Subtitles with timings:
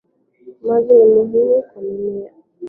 [0.61, 2.31] Maji ni muhimu kwa mimea